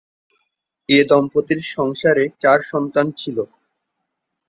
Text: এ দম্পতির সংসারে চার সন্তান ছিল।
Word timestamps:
এ 0.89 0.99
দম্পতির 1.09 1.61
সংসারে 1.71 2.25
চার 2.41 2.59
সন্তান 2.71 3.07
ছিল। 3.11 3.37